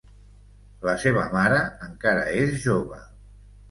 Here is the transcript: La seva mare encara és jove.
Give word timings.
La 0.89 0.95
seva 1.03 1.27
mare 1.35 1.61
encara 1.91 2.27
és 2.43 2.61
jove. 2.69 3.03